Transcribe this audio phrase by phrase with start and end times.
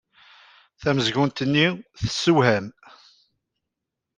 [0.81, 1.67] Tamezgunt-nni
[2.01, 2.65] tessewham.